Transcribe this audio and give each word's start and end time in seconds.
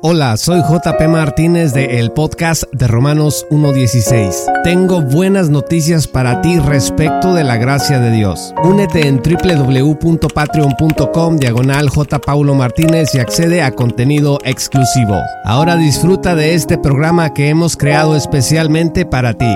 Hola, 0.00 0.36
soy 0.36 0.60
JP 0.60 1.08
Martínez 1.08 1.74
de 1.74 1.98
el 1.98 2.12
podcast 2.12 2.62
de 2.70 2.86
Romanos 2.86 3.44
1.16. 3.50 4.62
Tengo 4.62 5.02
buenas 5.02 5.50
noticias 5.50 6.06
para 6.06 6.40
ti 6.40 6.60
respecto 6.60 7.34
de 7.34 7.42
la 7.42 7.56
gracia 7.56 7.98
de 7.98 8.12
Dios. 8.12 8.54
Únete 8.62 9.08
en 9.08 9.16
www.patreon.com 9.16 11.36
diagonal. 11.38 11.90
Paulo 12.24 12.54
Martínez 12.54 13.12
y 13.16 13.18
accede 13.18 13.60
a 13.60 13.72
contenido 13.72 14.38
exclusivo. 14.44 15.20
Ahora 15.44 15.74
disfruta 15.74 16.36
de 16.36 16.54
este 16.54 16.78
programa 16.78 17.34
que 17.34 17.48
hemos 17.48 17.76
creado 17.76 18.14
especialmente 18.14 19.04
para 19.04 19.34
ti. 19.34 19.52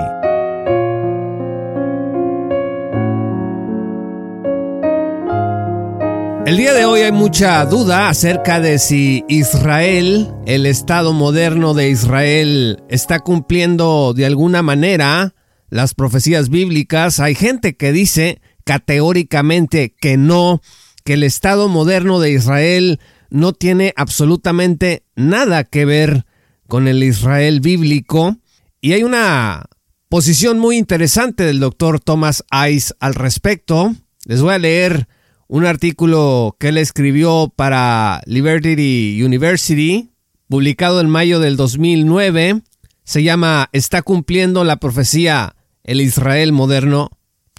El 6.52 6.58
día 6.58 6.74
de 6.74 6.84
hoy 6.84 7.00
hay 7.00 7.12
mucha 7.12 7.64
duda 7.64 8.10
acerca 8.10 8.60
de 8.60 8.78
si 8.78 9.24
Israel, 9.26 10.34
el 10.44 10.66
Estado 10.66 11.14
moderno 11.14 11.72
de 11.72 11.88
Israel, 11.88 12.82
está 12.90 13.20
cumpliendo 13.20 14.12
de 14.12 14.26
alguna 14.26 14.60
manera 14.60 15.34
las 15.70 15.94
profecías 15.94 16.50
bíblicas. 16.50 17.20
Hay 17.20 17.34
gente 17.34 17.74
que 17.78 17.90
dice 17.90 18.42
categóricamente 18.64 19.94
que 19.98 20.18
no, 20.18 20.60
que 21.04 21.14
el 21.14 21.22
Estado 21.22 21.70
moderno 21.70 22.20
de 22.20 22.32
Israel 22.32 23.00
no 23.30 23.54
tiene 23.54 23.94
absolutamente 23.96 25.04
nada 25.16 25.64
que 25.64 25.86
ver 25.86 26.26
con 26.68 26.86
el 26.86 27.02
Israel 27.02 27.60
bíblico. 27.60 28.36
Y 28.82 28.92
hay 28.92 29.04
una 29.04 29.70
posición 30.10 30.58
muy 30.58 30.76
interesante 30.76 31.44
del 31.44 31.60
doctor 31.60 31.98
Thomas 31.98 32.44
Ice 32.68 32.92
al 33.00 33.14
respecto. 33.14 33.94
Les 34.26 34.42
voy 34.42 34.52
a 34.52 34.58
leer 34.58 35.08
un 35.52 35.66
artículo 35.66 36.56
que 36.58 36.68
él 36.68 36.78
escribió 36.78 37.52
para 37.54 38.22
Liberty 38.24 39.22
University, 39.22 40.08
publicado 40.48 40.98
en 40.98 41.10
mayo 41.10 41.40
del 41.40 41.58
2009. 41.58 42.62
Se 43.04 43.22
llama 43.22 43.68
Está 43.72 44.00
cumpliendo 44.00 44.64
la 44.64 44.76
profecía 44.76 45.54
el 45.84 46.00
Israel 46.00 46.52
moderno. 46.52 47.10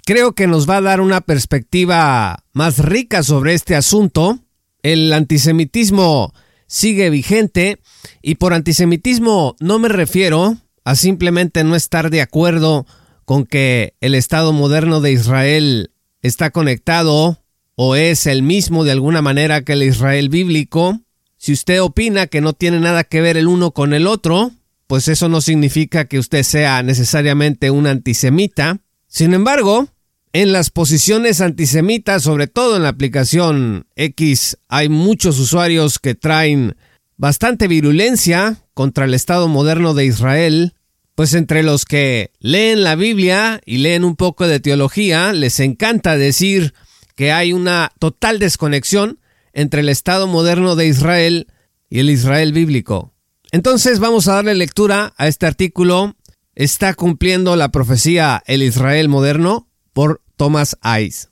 Creo 0.04 0.34
que 0.34 0.48
nos 0.48 0.68
va 0.68 0.78
a 0.78 0.80
dar 0.80 1.00
una 1.00 1.20
perspectiva 1.20 2.42
más 2.52 2.80
rica 2.80 3.22
sobre 3.22 3.54
este 3.54 3.76
asunto. 3.76 4.40
El 4.82 5.12
antisemitismo 5.12 6.34
sigue 6.66 7.10
vigente 7.10 7.78
y 8.22 8.34
por 8.34 8.54
antisemitismo 8.54 9.54
no 9.60 9.78
me 9.78 9.88
refiero 9.88 10.56
a 10.82 10.96
simplemente 10.96 11.62
no 11.62 11.76
estar 11.76 12.10
de 12.10 12.22
acuerdo 12.22 12.86
con 13.24 13.46
que 13.46 13.94
el 14.00 14.16
Estado 14.16 14.52
moderno 14.52 15.00
de 15.00 15.12
Israel 15.12 15.92
está 16.22 16.50
conectado 16.50 17.43
o 17.76 17.96
es 17.96 18.26
el 18.26 18.42
mismo 18.42 18.84
de 18.84 18.92
alguna 18.92 19.22
manera 19.22 19.62
que 19.62 19.72
el 19.72 19.82
Israel 19.82 20.28
bíblico. 20.28 21.00
Si 21.36 21.52
usted 21.52 21.82
opina 21.82 22.26
que 22.26 22.40
no 22.40 22.52
tiene 22.52 22.80
nada 22.80 23.04
que 23.04 23.20
ver 23.20 23.36
el 23.36 23.48
uno 23.48 23.72
con 23.72 23.92
el 23.94 24.06
otro, 24.06 24.52
pues 24.86 25.08
eso 25.08 25.28
no 25.28 25.40
significa 25.40 26.06
que 26.06 26.18
usted 26.18 26.42
sea 26.42 26.82
necesariamente 26.82 27.70
un 27.70 27.86
antisemita. 27.86 28.78
Sin 29.08 29.34
embargo, 29.34 29.88
en 30.32 30.52
las 30.52 30.70
posiciones 30.70 31.40
antisemitas, 31.40 32.22
sobre 32.22 32.46
todo 32.46 32.76
en 32.76 32.82
la 32.82 32.88
aplicación 32.90 33.86
X, 33.96 34.58
hay 34.68 34.88
muchos 34.88 35.38
usuarios 35.38 35.98
que 35.98 36.14
traen 36.14 36.76
bastante 37.16 37.68
virulencia 37.68 38.56
contra 38.74 39.04
el 39.04 39.14
Estado 39.14 39.48
moderno 39.48 39.94
de 39.94 40.06
Israel, 40.06 40.74
pues 41.14 41.34
entre 41.34 41.62
los 41.62 41.84
que 41.84 42.32
leen 42.40 42.82
la 42.82 42.96
Biblia 42.96 43.60
y 43.64 43.78
leen 43.78 44.04
un 44.04 44.16
poco 44.16 44.48
de 44.48 44.58
teología, 44.58 45.32
les 45.32 45.60
encanta 45.60 46.16
decir 46.16 46.74
que 47.14 47.32
hay 47.32 47.52
una 47.52 47.92
total 47.98 48.38
desconexión 48.38 49.20
entre 49.52 49.80
el 49.80 49.88
Estado 49.88 50.26
moderno 50.26 50.76
de 50.76 50.86
Israel 50.86 51.46
y 51.88 52.00
el 52.00 52.10
Israel 52.10 52.52
bíblico. 52.52 53.12
Entonces 53.52 54.00
vamos 54.00 54.26
a 54.26 54.34
darle 54.34 54.54
lectura 54.54 55.14
a 55.16 55.28
este 55.28 55.46
artículo. 55.46 56.16
Está 56.54 56.94
cumpliendo 56.94 57.56
la 57.56 57.70
profecía 57.70 58.42
El 58.46 58.62
Israel 58.62 59.08
moderno 59.08 59.68
por 59.92 60.22
Thomas 60.36 60.76
Ice. 61.00 61.28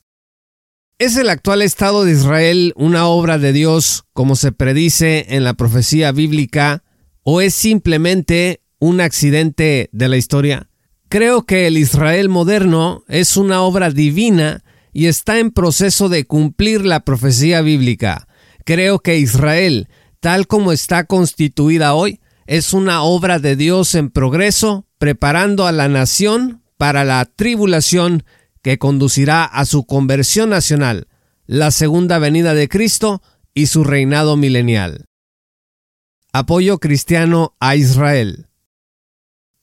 ¿Es 0.99 1.17
el 1.17 1.31
actual 1.31 1.63
Estado 1.63 2.05
de 2.05 2.13
Israel 2.13 2.73
una 2.77 3.07
obra 3.07 3.39
de 3.39 3.53
Dios 3.53 4.05
como 4.13 4.37
se 4.37 4.53
predice 4.53 5.27
en 5.31 5.43
la 5.43 5.55
profecía 5.55 6.13
bíblica 6.13 6.85
o 7.25 7.41
es 7.41 7.55
simplemente 7.55 8.63
un 8.79 9.01
accidente 9.01 9.91
de 9.93 10.09
la 10.09 10.17
historia? 10.17 10.69
Creo 11.09 11.45
que 11.45 11.67
el 11.67 11.77
Israel 11.77 12.29
moderno 12.29 13.03
es 13.09 13.37
una 13.37 13.63
obra 13.63 13.91
divina 13.91 14.63
y 14.93 15.07
está 15.07 15.39
en 15.39 15.51
proceso 15.51 16.09
de 16.09 16.27
cumplir 16.27 16.85
la 16.85 17.05
profecía 17.05 17.63
bíblica. 17.63 18.29
Creo 18.65 19.01
que 19.01 19.19
Israel, 19.19 19.89
tal 20.21 20.47
como 20.47 20.73
está 20.73 21.05
constituida 21.05 21.95
hoy, 21.95 22.21
es 22.47 22.73
una 22.73 23.03
obra 23.03 23.39
de 23.39 23.57
Dios 23.57 23.95
en 23.95 24.11
progreso, 24.11 24.87
preparando 24.99 25.67
a 25.67 25.73
la 25.73 25.89
nación 25.89 26.63
para 26.77 27.05
la 27.05 27.25
tribulación 27.25 28.25
que 28.63 28.79
conducirá 28.79 29.45
a 29.45 29.65
su 29.65 29.87
conversión 29.87 30.51
nacional, 30.51 31.09
la 31.47 31.71
segunda 31.71 32.19
venida 32.19 32.55
de 32.55 32.69
Cristo 32.69 33.23
y 33.55 33.67
su 33.67 33.85
reinado 33.85 34.37
milenial. 34.37 35.07
Apoyo 36.33 36.79
cristiano 36.79 37.55
a 37.61 37.77
Israel. 37.77 38.47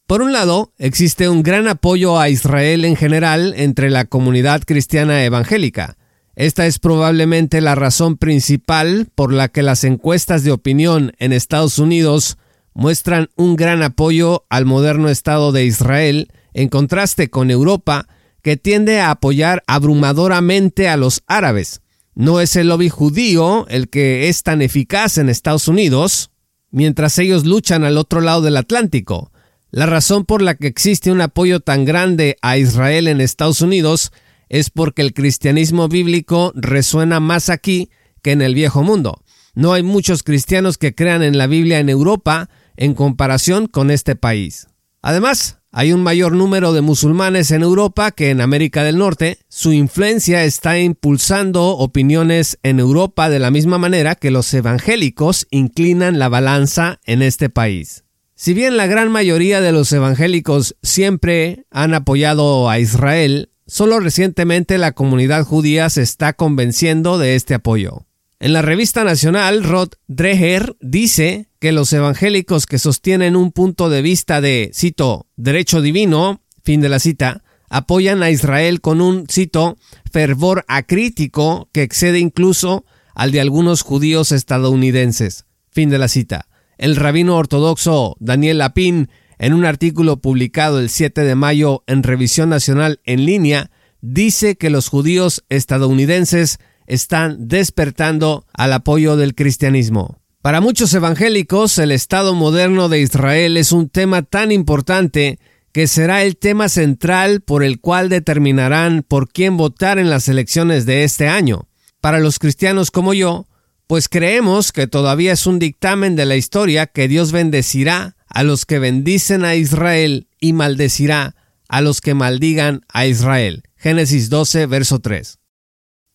Por 0.10 0.24
un 0.24 0.34
lado, 0.34 0.74
existe 0.80 1.30
un 1.30 1.44
gran 1.44 1.68
apoyo 1.68 2.20
a 2.20 2.30
Israel 2.30 2.84
en 2.84 2.96
general 2.96 3.54
entre 3.56 3.92
la 3.92 4.06
comunidad 4.06 4.64
cristiana 4.66 5.24
evangélica. 5.24 5.98
Esta 6.36 6.66
es 6.66 6.80
probablemente 6.80 7.62
la 7.62 7.76
razón 7.76 8.18
principal 8.18 9.08
por 9.14 9.32
la 9.32 9.50
que 9.50 9.62
las 9.62 9.84
encuestas 9.84 10.44
de 10.44 10.52
opinión 10.52 11.12
en 11.20 11.32
Estados 11.32 11.78
Unidos 11.78 12.40
muestran 12.74 13.30
un 13.36 13.56
gran 13.56 13.84
apoyo 13.84 14.48
al 14.50 14.66
moderno 14.66 15.10
Estado 15.10 15.52
de 15.52 15.66
Israel, 15.66 16.34
en 16.56 16.70
contraste 16.70 17.30
con 17.30 17.52
Europa, 17.52 18.08
que 18.42 18.58
tiende 18.58 19.02
a 19.02 19.12
apoyar 19.12 19.64
abrumadoramente 19.68 20.90
a 20.90 20.98
los 20.98 21.22
árabes. 21.28 21.82
No 22.16 22.42
es 22.42 22.56
el 22.56 22.70
lobby 22.70 22.90
judío 22.90 23.68
el 23.70 23.90
que 23.90 24.28
es 24.28 24.42
tan 24.42 24.64
eficaz 24.64 25.20
en 25.20 25.30
Estados 25.30 25.68
Unidos, 25.68 26.32
mientras 26.72 27.20
ellos 27.20 27.46
luchan 27.46 27.84
al 27.84 27.96
otro 27.96 28.22
lado 28.22 28.42
del 28.42 28.58
Atlántico. 28.58 29.32
La 29.72 29.86
razón 29.86 30.26
por 30.26 30.42
la 30.42 30.56
que 30.56 30.68
existe 30.68 31.12
un 31.12 31.22
apoyo 31.22 31.60
tan 31.60 31.86
grande 31.86 32.38
a 32.42 32.58
Israel 32.58 33.08
en 33.08 33.22
Estados 33.22 33.62
Unidos 33.62 34.12
es 34.50 34.72
porque 34.72 35.04
el 35.04 35.14
cristianismo 35.14 35.88
bíblico 35.88 36.52
resuena 36.56 37.20
más 37.20 37.50
aquí 37.50 37.92
que 38.24 38.32
en 38.32 38.42
el 38.42 38.56
viejo 38.56 38.82
mundo. 38.82 39.22
No 39.54 39.74
hay 39.74 39.84
muchos 39.84 40.24
cristianos 40.24 40.78
que 40.78 40.96
crean 40.96 41.22
en 41.22 41.38
la 41.38 41.46
Biblia 41.46 41.80
en 41.80 41.90
Europa 41.90 42.50
en 42.78 42.96
comparación 42.96 43.68
con 43.68 43.92
este 43.92 44.16
país. 44.16 44.68
Además, 45.02 45.60
hay 45.72 45.94
un 45.94 46.02
mayor 46.02 46.34
número 46.34 46.74
de 46.74 46.82
musulmanes 46.82 47.52
en 47.52 47.62
Europa 47.62 48.12
que 48.12 48.32
en 48.32 48.42
América 48.42 48.84
del 48.84 48.98
Norte. 48.98 49.38
Su 49.50 49.72
influencia 49.72 50.44
está 50.46 50.80
impulsando 50.80 51.78
opiniones 51.78 52.58
en 52.64 52.80
Europa 52.80 53.30
de 53.30 53.38
la 53.38 53.52
misma 53.52 53.78
manera 53.78 54.16
que 54.16 54.32
los 54.32 54.52
evangélicos 54.52 55.46
inclinan 55.52 56.18
la 56.18 56.28
balanza 56.28 57.00
en 57.06 57.22
este 57.22 57.50
país. 57.50 58.04
Si 58.42 58.54
bien 58.54 58.78
la 58.78 58.88
gran 58.88 59.12
mayoría 59.12 59.60
de 59.60 59.74
los 59.74 59.92
evangélicos 59.92 60.78
siempre 60.82 61.66
han 61.72 61.94
apoyado 61.94 62.70
a 62.70 62.80
Israel, 62.80 63.50
solo 63.68 64.00
recientemente 64.00 64.78
la 64.78 64.94
comunidad 64.94 65.44
judía 65.44 65.90
se 65.90 66.04
está 66.04 66.32
convenciendo 66.32 67.18
de 67.18 67.36
este 67.36 67.54
apoyo. 67.54 68.06
En 68.40 68.54
la 68.54 68.62
revista 68.62 69.04
nacional, 69.04 69.66
Rod 69.66 69.90
Dreher 70.08 70.78
dice 70.80 71.50
que 71.60 71.74
los 71.74 71.92
evangélicos 71.92 72.66
que 72.66 72.80
sostienen 72.80 73.36
un 73.36 73.52
punto 73.52 73.90
de 73.90 74.02
vista 74.02 74.40
de, 74.40 74.72
cito, 74.74 75.28
derecho 75.36 75.82
divino, 75.82 76.42
fin 76.64 76.80
de 76.80 76.88
la 76.88 77.00
cita, 77.00 77.44
apoyan 77.70 78.24
a 78.24 78.30
Israel 78.30 78.80
con 78.80 79.02
un, 79.02 79.28
cito, 79.28 79.78
fervor 80.14 80.64
acrítico 80.70 81.68
que 81.74 81.84
excede 81.84 82.20
incluso 82.20 82.86
al 83.16 83.34
de 83.34 83.42
algunos 83.42 83.82
judíos 83.82 84.32
estadounidenses, 84.32 85.44
fin 85.72 85.90
de 85.90 85.98
la 85.98 86.08
cita. 86.08 86.49
El 86.80 86.96
rabino 86.96 87.36
ortodoxo 87.36 88.16
Daniel 88.22 88.60
Lapin, 88.60 89.10
en 89.38 89.54
un 89.54 89.66
artículo 89.66 90.22
publicado 90.22 90.80
el 90.80 90.90
7 90.90 91.24
de 91.24 91.36
mayo 91.36 91.84
en 91.88 92.04
Revisión 92.04 92.48
Nacional 92.48 93.02
en 93.04 93.26
línea, 93.26 93.70
dice 94.00 94.56
que 94.56 94.70
los 94.70 94.88
judíos 94.88 95.44
estadounidenses 95.50 96.58
están 96.88 97.50
despertando 97.50 98.46
al 98.54 98.72
apoyo 98.72 99.18
del 99.18 99.36
cristianismo. 99.36 100.22
Para 100.42 100.62
muchos 100.62 100.94
evangélicos, 100.94 101.78
el 101.80 101.92
Estado 101.92 102.34
moderno 102.34 102.88
de 102.88 103.02
Israel 103.02 103.58
es 103.58 103.74
un 103.74 103.90
tema 103.90 104.22
tan 104.22 104.54
importante 104.54 105.38
que 105.74 105.86
será 105.86 106.24
el 106.24 106.38
tema 106.38 106.70
central 106.70 107.42
por 107.42 107.62
el 107.62 107.82
cual 107.82 108.08
determinarán 108.08 109.04
por 109.06 109.28
quién 109.28 109.58
votar 109.58 110.00
en 110.00 110.10
las 110.10 110.30
elecciones 110.30 110.86
de 110.86 111.04
este 111.04 111.28
año. 111.28 111.68
Para 112.00 112.20
los 112.20 112.40
cristianos 112.40 112.90
como 112.90 113.14
yo, 113.14 113.49
pues 113.90 114.08
creemos 114.08 114.72
que 114.72 114.86
todavía 114.86 115.32
es 115.34 115.48
un 115.48 115.58
dictamen 115.58 116.16
de 116.16 116.28
la 116.28 116.36
historia 116.36 116.86
que 116.86 117.08
Dios 117.08 117.32
bendecirá 117.32 118.16
a 118.28 118.44
los 118.44 118.68
que 118.68 118.78
bendicen 118.78 119.44
a 119.44 119.56
Israel 119.56 120.28
y 120.40 120.54
maldecirá 120.54 121.36
a 121.68 121.82
los 121.82 122.00
que 122.00 122.14
maldigan 122.14 122.82
a 122.94 123.08
Israel. 123.08 123.64
Génesis 123.76 124.30
12, 124.30 124.68
verso 124.68 125.00
3. 125.00 125.40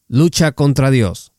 Lucha 0.06 0.52
contra 0.52 0.92
Dios. 0.92 1.32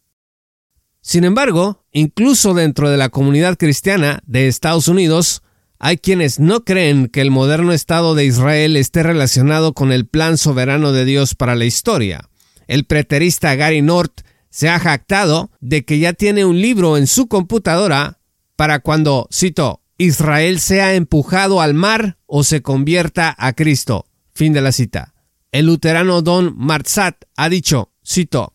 Sin 0.99 1.23
embargo, 1.23 1.85
incluso 1.93 2.53
dentro 2.53 2.89
de 2.89 2.97
la 2.97 3.07
comunidad 3.07 3.57
cristiana 3.57 4.19
de 4.25 4.49
Estados 4.49 4.89
Unidos, 4.89 5.41
hay 5.79 5.95
quienes 5.95 6.37
no 6.37 6.65
creen 6.65 7.07
que 7.07 7.21
el 7.21 7.31
moderno 7.31 7.71
Estado 7.71 8.13
de 8.13 8.25
Israel 8.25 8.75
esté 8.75 9.03
relacionado 9.03 9.73
con 9.73 9.93
el 9.93 10.05
plan 10.05 10.37
soberano 10.37 10.91
de 10.91 11.05
Dios 11.05 11.33
para 11.33 11.55
la 11.55 11.63
historia. 11.63 12.27
El 12.67 12.83
preterista 12.83 13.55
Gary 13.55 13.81
North 13.81 14.25
se 14.55 14.69
ha 14.69 14.79
jactado 14.79 15.51
de 15.59 15.83
que 15.83 15.99
ya 15.99 16.13
tiene 16.13 16.45
un 16.45 16.61
libro 16.61 16.95
en 16.95 17.07
su 17.07 17.27
computadora 17.27 18.19
para 18.55 18.79
cuando, 18.79 19.27
cito, 19.29 19.81
Israel 19.97 20.61
sea 20.61 20.93
empujado 20.93 21.59
al 21.59 21.73
mar 21.73 22.19
o 22.25 22.45
se 22.45 22.61
convierta 22.61 23.35
a 23.37 23.51
Cristo. 23.51 24.05
Fin 24.33 24.53
de 24.53 24.61
la 24.61 24.71
cita. 24.71 25.13
El 25.51 25.65
luterano 25.65 26.21
Don 26.21 26.53
Marzat 26.55 27.25
ha 27.35 27.49
dicho, 27.49 27.91
cito, 28.07 28.53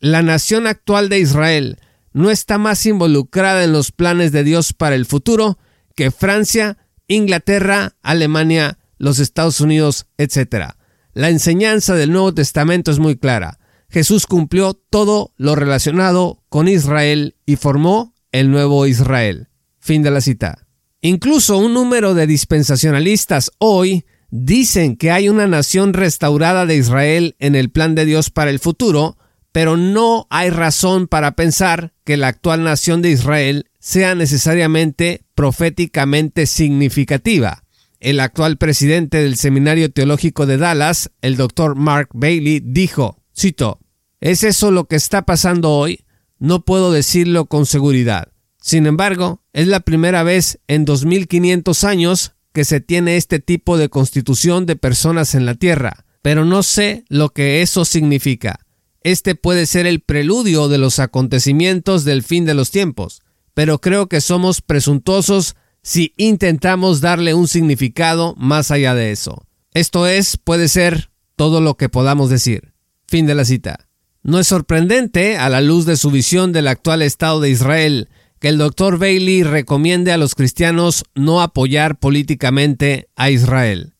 la 0.00 0.22
nación 0.22 0.66
actual 0.66 1.10
de 1.10 1.18
Israel 1.18 1.78
no 2.14 2.30
está 2.30 2.56
más 2.56 2.86
involucrada 2.86 3.62
en 3.62 3.72
los 3.72 3.92
planes 3.92 4.32
de 4.32 4.44
Dios 4.44 4.72
para 4.72 4.94
el 4.94 5.04
futuro 5.04 5.58
que 5.94 6.10
Francia, 6.10 6.78
Inglaterra, 7.08 7.96
Alemania, 8.00 8.78
los 8.96 9.18
Estados 9.18 9.60
Unidos, 9.60 10.06
etc. 10.16 10.76
La 11.12 11.28
enseñanza 11.28 11.94
del 11.94 12.10
Nuevo 12.10 12.32
Testamento 12.32 12.90
es 12.90 12.98
muy 12.98 13.18
clara. 13.18 13.58
Jesús 13.92 14.26
cumplió 14.26 14.72
todo 14.72 15.34
lo 15.36 15.54
relacionado 15.54 16.42
con 16.48 16.66
Israel 16.66 17.36
y 17.44 17.56
formó 17.56 18.14
el 18.32 18.50
nuevo 18.50 18.86
Israel. 18.86 19.48
Fin 19.80 20.02
de 20.02 20.10
la 20.10 20.22
cita. 20.22 20.66
Incluso 21.02 21.58
un 21.58 21.74
número 21.74 22.14
de 22.14 22.26
dispensacionalistas 22.26 23.50
hoy 23.58 24.06
dicen 24.30 24.96
que 24.96 25.10
hay 25.10 25.28
una 25.28 25.46
nación 25.46 25.92
restaurada 25.92 26.64
de 26.64 26.76
Israel 26.76 27.36
en 27.38 27.54
el 27.54 27.70
plan 27.70 27.94
de 27.94 28.06
Dios 28.06 28.30
para 28.30 28.50
el 28.50 28.60
futuro, 28.60 29.18
pero 29.52 29.76
no 29.76 30.26
hay 30.30 30.48
razón 30.48 31.06
para 31.06 31.32
pensar 31.36 31.92
que 32.04 32.16
la 32.16 32.28
actual 32.28 32.64
nación 32.64 33.02
de 33.02 33.10
Israel 33.10 33.66
sea 33.78 34.14
necesariamente 34.14 35.26
proféticamente 35.34 36.46
significativa. 36.46 37.64
El 38.00 38.20
actual 38.20 38.56
presidente 38.56 39.18
del 39.18 39.36
Seminario 39.36 39.92
Teológico 39.92 40.46
de 40.46 40.56
Dallas, 40.56 41.10
el 41.20 41.36
doctor 41.36 41.74
Mark 41.74 42.08
Bailey, 42.14 42.60
dijo, 42.64 43.18
cito, 43.36 43.81
¿Es 44.22 44.42
eso 44.42 44.70
lo 44.70 44.86
que 44.86 44.96
está 44.96 45.26
pasando 45.26 45.72
hoy? 45.72 46.06
No 46.38 46.64
puedo 46.64 46.90
decirlo 46.90 47.44
con 47.44 47.66
seguridad. 47.66 48.28
Sin 48.58 48.86
embargo, 48.86 49.42
es 49.52 49.66
la 49.66 49.80
primera 49.80 50.22
vez 50.22 50.60
en 50.66 50.86
2500 50.86 51.84
años 51.84 52.32
que 52.54 52.64
se 52.64 52.80
tiene 52.80 53.18
este 53.18 53.38
tipo 53.38 53.76
de 53.76 53.90
constitución 53.90 54.64
de 54.64 54.76
personas 54.76 55.34
en 55.34 55.44
la 55.44 55.56
Tierra, 55.56 56.06
pero 56.22 56.46
no 56.46 56.62
sé 56.62 57.04
lo 57.10 57.34
que 57.34 57.60
eso 57.60 57.84
significa. 57.84 58.60
Este 59.02 59.34
puede 59.34 59.66
ser 59.66 59.86
el 59.86 60.00
preludio 60.00 60.68
de 60.68 60.78
los 60.78 60.98
acontecimientos 61.00 62.04
del 62.04 62.22
fin 62.22 62.46
de 62.46 62.54
los 62.54 62.70
tiempos 62.70 63.20
pero 63.54 63.80
creo 63.80 64.08
que 64.08 64.20
somos 64.20 64.60
presuntuosos 64.60 65.56
si 65.82 66.14
intentamos 66.16 67.00
darle 67.00 67.34
un 67.34 67.48
significado 67.48 68.34
más 68.36 68.70
allá 68.70 68.94
de 68.94 69.10
eso. 69.10 69.46
Esto 69.74 70.06
es, 70.06 70.36
puede 70.36 70.68
ser 70.68 71.10
todo 71.36 71.60
lo 71.60 71.76
que 71.76 71.88
podamos 71.88 72.30
decir. 72.30 72.72
Fin 73.06 73.26
de 73.26 73.34
la 73.34 73.44
cita. 73.44 73.88
No 74.24 74.38
es 74.38 74.46
sorprendente, 74.46 75.36
a 75.36 75.48
la 75.48 75.60
luz 75.60 75.84
de 75.84 75.96
su 75.96 76.12
visión 76.12 76.52
del 76.52 76.68
actual 76.68 77.02
Estado 77.02 77.40
de 77.40 77.50
Israel, 77.50 78.08
que 78.38 78.48
el 78.48 78.58
Dr. 78.58 78.98
Bailey 78.98 79.42
recomiende 79.42 80.12
a 80.12 80.16
los 80.16 80.36
cristianos 80.36 81.04
no 81.14 81.40
apoyar 81.40 81.98
políticamente 81.98 83.08
a 83.16 83.30
Israel. 83.30 83.94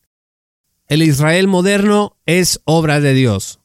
El 0.86 1.02
Israel 1.02 1.48
moderno 1.48 2.16
es 2.24 2.60
obra 2.64 3.00
de 3.00 3.14
Dios. 3.14 3.58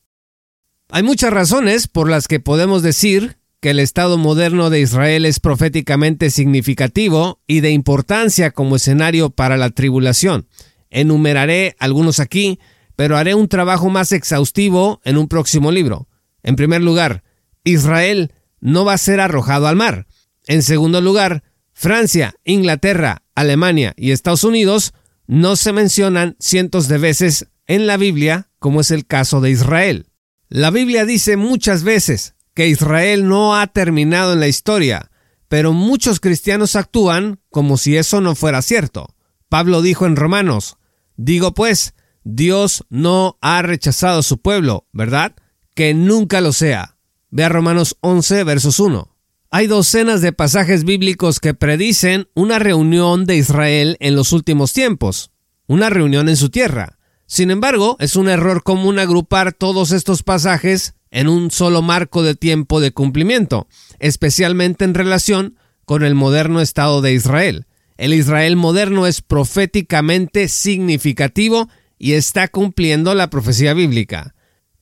Hay 0.89 1.03
muchas 1.03 1.31
razones 1.31 1.87
por 1.87 2.09
las 2.09 2.27
que 2.27 2.39
podemos 2.39 2.81
decir 2.81 3.37
que 3.59 3.71
el 3.71 3.79
Estado 3.79 4.17
moderno 4.17 4.69
de 4.69 4.79
Israel 4.79 5.25
es 5.25 5.39
proféticamente 5.39 6.31
significativo 6.31 7.39
y 7.45 7.59
de 7.59 7.71
importancia 7.71 8.51
como 8.51 8.77
escenario 8.77 9.29
para 9.29 9.57
la 9.57 9.69
tribulación. 9.69 10.47
Enumeraré 10.89 11.75
algunos 11.79 12.19
aquí, 12.19 12.59
pero 12.95 13.17
haré 13.17 13.35
un 13.35 13.47
trabajo 13.47 13.89
más 13.89 14.11
exhaustivo 14.11 15.01
en 15.03 15.17
un 15.17 15.27
próximo 15.27 15.71
libro. 15.71 16.07
En 16.43 16.55
primer 16.55 16.81
lugar, 16.81 17.23
Israel 17.63 18.33
no 18.59 18.85
va 18.85 18.93
a 18.93 18.97
ser 18.97 19.19
arrojado 19.19 19.67
al 19.67 19.75
mar. 19.75 20.07
En 20.47 20.63
segundo 20.63 21.01
lugar, 21.01 21.43
Francia, 21.73 22.35
Inglaterra, 22.43 23.23
Alemania 23.35 23.93
y 23.97 24.11
Estados 24.11 24.43
Unidos 24.43 24.93
no 25.27 25.55
se 25.55 25.73
mencionan 25.73 26.35
cientos 26.39 26.87
de 26.87 26.97
veces 26.97 27.47
en 27.67 27.85
la 27.85 27.97
Biblia, 27.97 28.49
como 28.59 28.81
es 28.81 28.91
el 28.91 29.05
caso 29.05 29.41
de 29.41 29.51
Israel. 29.51 30.07
La 30.49 30.71
Biblia 30.71 31.05
dice 31.05 31.35
muchas 31.35 31.83
veces, 31.83 32.35
que 32.57 32.67
Israel 32.67 33.27
no 33.27 33.55
ha 33.55 33.67
terminado 33.67 34.33
en 34.33 34.39
la 34.39 34.47
historia, 34.47 35.11
pero 35.47 35.73
muchos 35.73 36.19
cristianos 36.19 36.75
actúan 36.75 37.39
como 37.51 37.77
si 37.77 37.95
eso 37.97 38.19
no 38.19 38.33
fuera 38.33 38.63
cierto. 38.63 39.15
Pablo 39.47 39.83
dijo 39.83 40.07
en 40.07 40.15
Romanos, 40.15 40.77
digo 41.17 41.53
pues, 41.53 41.93
Dios 42.23 42.83
no 42.89 43.37
ha 43.41 43.61
rechazado 43.61 44.21
a 44.21 44.23
su 44.23 44.41
pueblo, 44.41 44.87
¿verdad? 44.91 45.35
Que 45.77 45.93
nunca 45.93 46.41
lo 46.41 46.53
sea. 46.53 46.97
Ve 47.29 47.43
a 47.43 47.49
Romanos 47.49 47.97
11, 48.01 48.43
versos 48.45 48.79
1. 48.79 49.15
Hay 49.51 49.67
docenas 49.67 50.23
de 50.23 50.33
pasajes 50.33 50.83
bíblicos 50.83 51.39
que 51.39 51.53
predicen 51.53 52.29
una 52.33 52.57
reunión 52.57 53.27
de 53.27 53.35
Israel 53.35 53.95
en 53.99 54.15
los 54.15 54.31
últimos 54.33 54.73
tiempos, 54.73 55.29
una 55.67 55.91
reunión 55.91 56.29
en 56.29 56.35
su 56.35 56.49
tierra. 56.49 56.97
Sin 57.27 57.51
embargo, 57.51 57.95
es 57.99 58.15
un 58.15 58.27
error 58.27 58.63
común 58.63 58.97
agrupar 58.97 59.53
todos 59.53 59.91
estos 59.91 60.23
pasajes 60.23 60.95
en 61.11 61.27
un 61.27 61.51
solo 61.51 61.83
marco 61.83 62.23
de 62.23 62.33
tiempo 62.33 62.79
de 62.79 62.91
cumplimiento, 62.91 63.67
especialmente 63.99 64.83
en 64.83 64.95
relación 64.95 65.59
con 65.85 66.03
el 66.03 66.15
moderno 66.15 66.59
Estado 66.59 67.03
de 67.03 67.13
Israel. 67.13 67.67
El 67.97 68.15
Israel 68.15 68.55
moderno 68.55 69.05
es 69.05 69.21
proféticamente 69.21 70.47
significativo 70.47 71.69
y 71.99 72.13
está 72.13 72.47
cumpliendo 72.47 73.13
la 73.13 73.29
profecía 73.29 73.75
bíblica. 73.75 74.33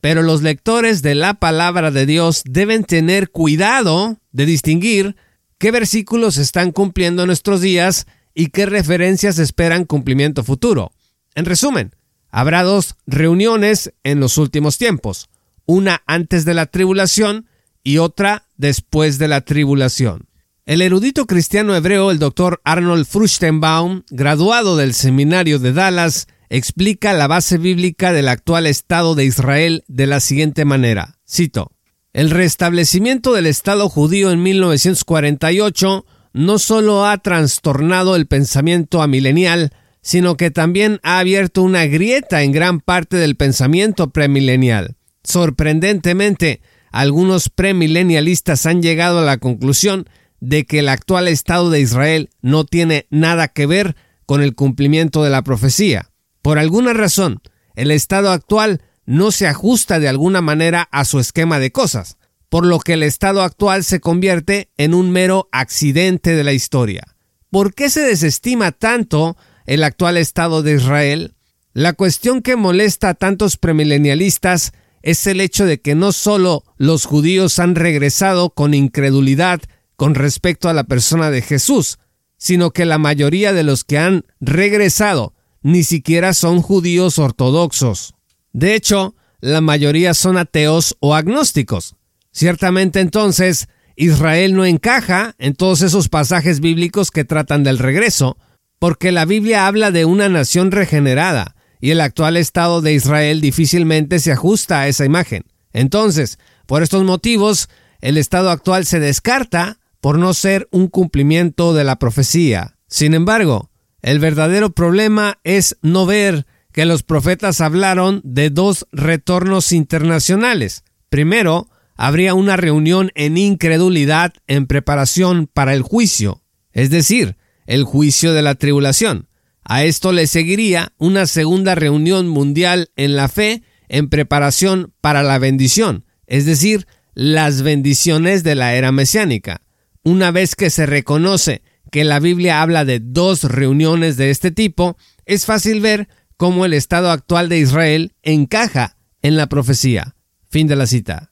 Pero 0.05 0.21
los 0.21 0.43
lectores 0.43 1.01
de 1.01 1.15
la 1.15 1.33
palabra 1.33 1.89
de 1.89 2.05
Dios 2.05 2.43
deben 2.45 2.83
tener 2.83 3.31
cuidado 3.31 4.19
de 4.31 4.45
distinguir 4.45 5.15
qué 5.57 5.71
versículos 5.71 6.37
están 6.37 6.73
cumpliendo 6.73 7.23
en 7.23 7.27
nuestros 7.27 7.59
días 7.59 8.05
y 8.35 8.49
qué 8.49 8.67
referencias 8.67 9.39
esperan 9.39 9.85
cumplimiento 9.85 10.43
futuro. 10.43 10.91
En 11.33 11.45
resumen, 11.45 11.95
habrá 12.29 12.61
dos 12.61 12.97
reuniones 13.07 13.93
en 14.03 14.19
los 14.19 14.37
últimos 14.37 14.77
tiempos 14.77 15.27
una 15.65 16.03
antes 16.05 16.45
de 16.45 16.53
la 16.53 16.67
tribulación 16.67 17.47
y 17.81 17.97
otra 17.97 18.45
después 18.57 19.17
de 19.17 19.27
la 19.27 19.41
tribulación. 19.41 20.27
El 20.67 20.83
erudito 20.83 21.25
cristiano 21.25 21.75
hebreo, 21.75 22.11
el 22.11 22.19
doctor 22.19 22.61
Arnold 22.63 23.07
Fruchtenbaum, 23.07 24.03
graduado 24.11 24.77
del 24.77 24.93
seminario 24.93 25.57
de 25.57 25.73
Dallas, 25.73 26.27
explica 26.49 27.13
la 27.13 27.27
base 27.27 27.57
bíblica 27.57 28.13
del 28.13 28.27
actual 28.27 28.67
Estado 28.67 29.15
de 29.15 29.25
Israel 29.25 29.83
de 29.87 30.07
la 30.07 30.19
siguiente 30.19 30.65
manera. 30.65 31.17
Cito. 31.27 31.71
El 32.13 32.29
restablecimiento 32.31 33.33
del 33.33 33.45
Estado 33.45 33.89
judío 33.89 34.31
en 34.31 34.41
1948 34.41 36.05
no 36.33 36.59
solo 36.59 37.05
ha 37.05 37.17
trastornado 37.17 38.15
el 38.15 38.27
pensamiento 38.27 39.01
amilenial, 39.01 39.73
sino 40.01 40.37
que 40.37 40.51
también 40.51 40.99
ha 41.01 41.19
abierto 41.19 41.61
una 41.61 41.85
grieta 41.87 42.43
en 42.43 42.51
gran 42.51 42.79
parte 42.79 43.17
del 43.17 43.35
pensamiento 43.35 44.11
premilenial. 44.11 44.95
Sorprendentemente, 45.23 46.61
algunos 46.91 47.49
premilenialistas 47.49 48.65
han 48.65 48.81
llegado 48.81 49.19
a 49.19 49.23
la 49.23 49.37
conclusión 49.37 50.07
de 50.39 50.65
que 50.65 50.79
el 50.79 50.89
actual 50.89 51.27
Estado 51.27 51.69
de 51.69 51.81
Israel 51.81 52.29
no 52.41 52.65
tiene 52.65 53.07
nada 53.09 53.47
que 53.47 53.65
ver 53.65 53.95
con 54.25 54.41
el 54.41 54.55
cumplimiento 54.55 55.23
de 55.23 55.31
la 55.31 55.41
profecía. 55.41 56.11
Por 56.45 56.59
alguna 56.59 56.93
razón, 56.93 57.41
el 57.73 57.89
Estado 57.89 58.29
actual 58.29 58.83
no 59.07 59.31
se 59.31 59.47
ajusta 59.47 59.99
de 59.99 60.07
alguna 60.07 60.41
manera 60.41 60.87
a 60.91 61.03
su 61.03 61.19
esquema 61.19 61.57
de 61.57 61.71
cosas, 61.71 62.17
por 62.49 62.67
lo 62.67 62.77
que 62.77 62.93
el 62.93 63.01
Estado 63.01 63.41
actual 63.41 63.83
se 63.83 63.99
convierte 63.99 64.69
en 64.77 64.93
un 64.93 65.09
mero 65.09 65.49
accidente 65.51 66.35
de 66.35 66.43
la 66.43 66.53
historia. 66.53 67.15
¿Por 67.49 67.73
qué 67.73 67.89
se 67.89 68.01
desestima 68.01 68.71
tanto 68.71 69.37
el 69.65 69.83
actual 69.83 70.17
Estado 70.17 70.61
de 70.61 70.75
Israel? 70.75 71.33
La 71.73 71.93
cuestión 71.93 72.43
que 72.43 72.55
molesta 72.55 73.09
a 73.09 73.13
tantos 73.15 73.57
premilenialistas 73.57 74.73
es 75.01 75.25
el 75.25 75.41
hecho 75.41 75.65
de 75.65 75.81
que 75.81 75.95
no 75.95 76.11
solo 76.11 76.63
los 76.77 77.05
judíos 77.05 77.57
han 77.57 77.73
regresado 77.73 78.51
con 78.51 78.75
incredulidad 78.75 79.61
con 79.95 80.13
respecto 80.13 80.69
a 80.69 80.75
la 80.75 80.83
persona 80.83 81.31
de 81.31 81.41
Jesús, 81.41 81.97
sino 82.37 82.69
que 82.69 82.85
la 82.85 82.99
mayoría 82.99 83.51
de 83.51 83.63
los 83.63 83.83
que 83.83 83.97
han 83.97 84.25
regresado 84.39 85.34
ni 85.65 85.83
siquiera 85.83 86.35
son 86.35 86.61
judíos 86.61 87.17
ortodoxos. 87.17 88.13
De 88.53 88.75
hecho, 88.75 89.15
la 89.41 89.61
mayoría 89.61 90.13
son 90.13 90.37
ateos 90.37 90.95
o 90.99 91.15
agnósticos. 91.15 91.95
Ciertamente 92.31 92.99
entonces, 92.99 93.67
Israel 93.95 94.53
no 94.53 94.63
encaja 94.63 95.33
en 95.39 95.55
todos 95.55 95.81
esos 95.81 96.07
pasajes 96.07 96.59
bíblicos 96.59 97.09
que 97.09 97.25
tratan 97.25 97.63
del 97.63 97.79
regreso, 97.79 98.37
porque 98.77 99.11
la 99.11 99.25
Biblia 99.25 99.65
habla 99.65 99.89
de 99.89 100.05
una 100.05 100.29
nación 100.29 100.69
regenerada, 100.69 101.55
y 101.81 101.89
el 101.89 102.01
actual 102.01 102.37
Estado 102.37 102.83
de 102.83 102.93
Israel 102.93 103.41
difícilmente 103.41 104.19
se 104.19 104.31
ajusta 104.31 104.81
a 104.81 104.87
esa 104.87 105.03
imagen. 105.03 105.45
Entonces, 105.73 106.37
por 106.67 106.83
estos 106.83 107.03
motivos, 107.05 107.69
el 108.01 108.19
estado 108.19 108.51
actual 108.51 108.85
se 108.85 108.99
descarta 108.99 109.79
por 109.99 110.19
no 110.19 110.35
ser 110.35 110.67
un 110.69 110.89
cumplimiento 110.89 111.73
de 111.73 111.85
la 111.85 111.97
profecía. 111.97 112.77
Sin 112.87 113.15
embargo, 113.15 113.71
el 114.05 114.19
verdadero 114.19 114.69
problema 114.69 115.39
es 115.43 115.77
no 115.81 116.05
ver 116.05 116.45
que 116.71 116.85
los 116.85 117.01
profetas 117.01 117.59
hablaron 117.59 118.21
de 118.23 118.51
dos 118.51 118.85
retornos 118.91 119.71
internacionales. 119.71 120.83
Primero, 121.09 121.71
habría 121.95 122.35
una 122.35 122.55
reunión 122.55 123.11
en 123.15 123.39
incredulidad 123.39 124.35
en 124.45 124.67
preparación 124.67 125.49
para 125.51 125.73
el 125.73 125.81
juicio, 125.81 126.43
es 126.71 126.91
decir, 126.91 127.35
el 127.65 127.83
juicio 127.83 128.33
de 128.33 128.43
la 128.43 128.53
tribulación. 128.53 129.27
A 129.63 129.83
esto 129.83 130.11
le 130.11 130.27
seguiría 130.27 130.93
una 130.99 131.25
segunda 131.25 131.73
reunión 131.73 132.27
mundial 132.27 132.91
en 132.95 133.15
la 133.15 133.27
fe 133.27 133.63
en 133.89 134.09
preparación 134.09 134.93
para 135.01 135.23
la 135.23 135.39
bendición, 135.39 136.05
es 136.27 136.45
decir, 136.45 136.85
las 137.15 137.63
bendiciones 137.63 138.43
de 138.43 138.53
la 138.53 138.75
era 138.75 138.91
mesiánica. 138.91 139.61
Una 140.03 140.29
vez 140.29 140.53
que 140.53 140.69
se 140.69 140.85
reconoce 140.85 141.63
que 141.95 142.03
la 142.03 142.19
Biblia 142.19 142.61
habla 142.61 142.83
de 142.83 142.99
dos 142.99 143.45
reuniones 143.45 144.17
de 144.17 144.29
este 144.29 144.51
tipo, 144.51 144.97
es 145.25 145.45
fácil 145.45 145.79
ver 145.79 146.09
cómo 146.35 146.65
el 146.65 146.73
estado 146.73 147.09
actual 147.09 147.47
de 147.47 147.59
Israel 147.59 148.11
encaja 148.21 148.97
en 149.21 149.37
la 149.37 149.47
profecía. 149.47 150.13
Fin 150.49 150.67
de 150.67 150.75
la 150.75 150.87
cita. 150.87 151.31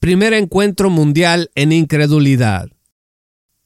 Primer 0.00 0.32
encuentro 0.32 0.88
mundial 0.88 1.50
en 1.56 1.72
incredulidad. 1.72 2.70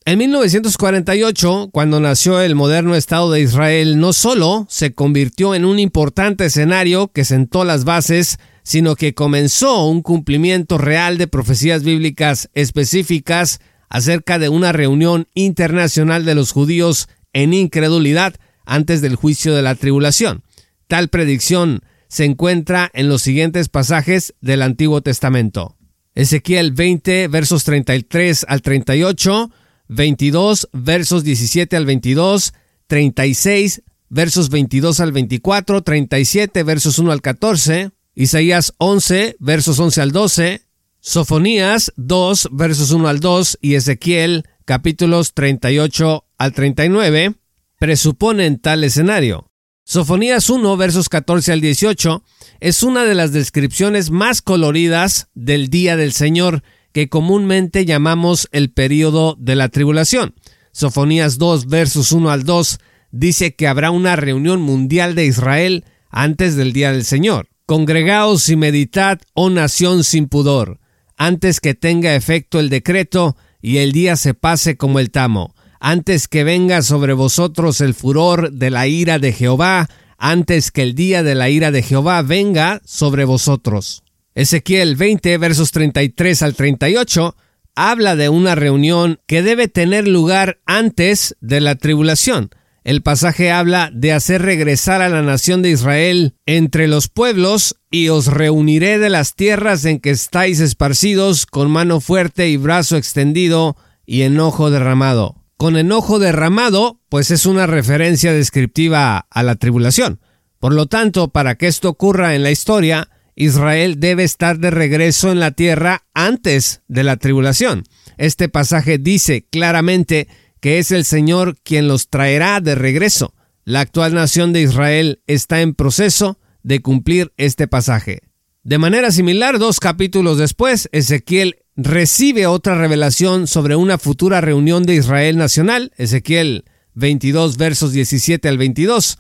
En 0.04 0.18
1948, 0.18 1.70
cuando 1.72 2.00
nació 2.00 2.40
el 2.40 2.56
moderno 2.56 2.96
Estado 2.96 3.30
de 3.30 3.42
Israel, 3.42 4.00
no 4.00 4.12
solo 4.12 4.66
se 4.68 4.94
convirtió 4.94 5.54
en 5.54 5.64
un 5.64 5.78
importante 5.78 6.46
escenario 6.46 7.12
que 7.12 7.24
sentó 7.24 7.64
las 7.64 7.84
bases, 7.84 8.40
sino 8.64 8.96
que 8.96 9.14
comenzó 9.14 9.86
un 9.86 10.02
cumplimiento 10.02 10.76
real 10.76 11.18
de 11.18 11.28
profecías 11.28 11.84
bíblicas 11.84 12.50
específicas 12.52 13.60
acerca 13.92 14.38
de 14.38 14.48
una 14.48 14.72
reunión 14.72 15.28
internacional 15.34 16.24
de 16.24 16.34
los 16.34 16.50
judíos 16.50 17.10
en 17.34 17.52
incredulidad 17.52 18.34
antes 18.64 19.02
del 19.02 19.16
juicio 19.16 19.54
de 19.54 19.60
la 19.60 19.74
tribulación. 19.74 20.42
Tal 20.86 21.08
predicción 21.08 21.82
se 22.08 22.24
encuentra 22.24 22.90
en 22.94 23.10
los 23.10 23.20
siguientes 23.20 23.68
pasajes 23.68 24.32
del 24.40 24.62
Antiguo 24.62 25.02
Testamento. 25.02 25.76
Ezequiel 26.14 26.72
20 26.72 27.28
versos 27.28 27.64
33 27.64 28.46
al 28.48 28.62
38, 28.62 29.50
22 29.88 30.70
versos 30.72 31.22
17 31.22 31.76
al 31.76 31.84
22, 31.84 32.54
36 32.86 33.82
versos 34.08 34.48
22 34.48 35.00
al 35.00 35.12
24, 35.12 35.82
37 35.82 36.62
versos 36.62 36.98
1 36.98 37.12
al 37.12 37.20
14, 37.20 37.90
Isaías 38.14 38.72
11 38.78 39.36
versos 39.38 39.78
11 39.78 40.00
al 40.00 40.12
12, 40.12 40.62
Sofonías 41.04 41.92
2 41.96 42.50
versos 42.52 42.92
1 42.92 43.08
al 43.08 43.18
2 43.18 43.58
y 43.60 43.74
Ezequiel 43.74 44.44
capítulos 44.64 45.34
38 45.34 46.24
al 46.38 46.52
39 46.52 47.34
presuponen 47.80 48.60
tal 48.60 48.84
escenario. 48.84 49.50
Sofonías 49.82 50.48
1, 50.48 50.76
versos 50.76 51.08
14 51.08 51.54
al 51.54 51.60
18, 51.60 52.22
es 52.60 52.84
una 52.84 53.04
de 53.04 53.16
las 53.16 53.32
descripciones 53.32 54.12
más 54.12 54.42
coloridas 54.42 55.28
del 55.34 55.70
día 55.70 55.96
del 55.96 56.12
Señor 56.12 56.62
que 56.92 57.08
comúnmente 57.08 57.84
llamamos 57.84 58.48
el 58.52 58.70
período 58.70 59.36
de 59.40 59.56
la 59.56 59.70
tribulación. 59.70 60.36
Sofonías 60.70 61.36
2, 61.36 61.66
versos 61.66 62.12
1 62.12 62.30
al 62.30 62.44
2, 62.44 62.78
dice 63.10 63.56
que 63.56 63.66
habrá 63.66 63.90
una 63.90 64.14
reunión 64.14 64.62
mundial 64.62 65.16
de 65.16 65.26
Israel 65.26 65.84
antes 66.10 66.54
del 66.54 66.72
día 66.72 66.92
del 66.92 67.04
Señor. 67.04 67.48
Congregaos 67.66 68.48
y 68.50 68.54
meditad, 68.54 69.18
oh 69.34 69.50
nación 69.50 70.04
sin 70.04 70.28
pudor, 70.28 70.78
antes 71.26 71.60
que 71.60 71.74
tenga 71.74 72.14
efecto 72.14 72.58
el 72.58 72.68
decreto 72.68 73.36
y 73.60 73.78
el 73.78 73.92
día 73.92 74.16
se 74.16 74.34
pase 74.34 74.76
como 74.76 74.98
el 74.98 75.10
tamo 75.10 75.54
antes 75.82 76.28
que 76.28 76.44
venga 76.44 76.80
sobre 76.82 77.12
vosotros 77.12 77.80
el 77.80 77.94
furor 77.94 78.52
de 78.52 78.70
la 78.70 78.86
ira 78.86 79.18
de 79.18 79.32
Jehová, 79.32 79.88
antes 80.16 80.70
que 80.70 80.82
el 80.82 80.94
día 80.94 81.24
de 81.24 81.34
la 81.34 81.50
ira 81.50 81.72
de 81.72 81.82
Jehová 81.82 82.22
venga 82.22 82.80
sobre 82.84 83.24
vosotros. 83.24 84.04
Ezequiel 84.36 84.94
20 84.94 85.36
versos 85.38 85.72
33 85.72 86.42
al 86.42 86.54
38 86.54 87.34
habla 87.74 88.14
de 88.14 88.28
una 88.28 88.54
reunión 88.54 89.18
que 89.26 89.42
debe 89.42 89.66
tener 89.66 90.06
lugar 90.06 90.60
antes 90.66 91.36
de 91.40 91.60
la 91.60 91.74
tribulación. 91.74 92.50
El 92.84 93.02
pasaje 93.02 93.52
habla 93.52 93.90
de 93.92 94.12
hacer 94.12 94.42
regresar 94.42 95.02
a 95.02 95.08
la 95.08 95.22
nación 95.22 95.62
de 95.62 95.70
Israel 95.70 96.34
entre 96.46 96.88
los 96.88 97.08
pueblos 97.08 97.76
y 97.90 98.08
os 98.08 98.26
reuniré 98.26 98.98
de 98.98 99.10
las 99.10 99.34
tierras 99.34 99.84
en 99.84 100.00
que 100.00 100.10
estáis 100.10 100.60
esparcidos 100.60 101.46
con 101.46 101.70
mano 101.70 102.00
fuerte 102.00 102.48
y 102.48 102.56
brazo 102.56 102.96
extendido 102.96 103.76
y 104.04 104.22
enojo 104.22 104.70
derramado 104.70 105.42
con 105.62 105.76
enojo 105.76 106.18
derramado, 106.18 106.98
pues 107.08 107.30
es 107.30 107.46
una 107.46 107.68
referencia 107.68 108.32
descriptiva 108.32 109.28
a 109.30 109.42
la 109.44 109.54
tribulación. 109.54 110.18
Por 110.58 110.74
lo 110.74 110.86
tanto, 110.86 111.28
para 111.28 111.54
que 111.54 111.68
esto 111.68 111.88
ocurra 111.88 112.34
en 112.34 112.42
la 112.42 112.50
historia, 112.50 113.10
Israel 113.36 114.00
debe 114.00 114.24
estar 114.24 114.58
de 114.58 114.72
regreso 114.72 115.30
en 115.30 115.38
la 115.38 115.52
tierra 115.52 116.02
antes 116.14 116.82
de 116.88 117.04
la 117.04 117.16
tribulación. 117.16 117.84
Este 118.18 118.48
pasaje 118.48 118.98
dice 118.98 119.46
claramente 119.52 120.26
que 120.62 120.78
es 120.78 120.92
el 120.92 121.04
Señor 121.04 121.56
quien 121.64 121.88
los 121.88 122.08
traerá 122.08 122.60
de 122.60 122.76
regreso. 122.76 123.34
La 123.64 123.80
actual 123.80 124.14
nación 124.14 124.52
de 124.52 124.62
Israel 124.62 125.20
está 125.26 125.60
en 125.60 125.74
proceso 125.74 126.38
de 126.62 126.80
cumplir 126.80 127.32
este 127.36 127.66
pasaje. 127.66 128.20
De 128.62 128.78
manera 128.78 129.10
similar, 129.10 129.58
dos 129.58 129.80
capítulos 129.80 130.38
después, 130.38 130.88
Ezequiel 130.92 131.56
recibe 131.74 132.46
otra 132.46 132.76
revelación 132.76 133.48
sobre 133.48 133.74
una 133.74 133.98
futura 133.98 134.40
reunión 134.40 134.84
de 134.84 134.94
Israel 134.94 135.36
nacional, 135.36 135.90
Ezequiel 135.96 136.64
22 136.94 137.56
versos 137.56 137.92
17 137.92 138.48
al 138.48 138.56
22. 138.56 139.18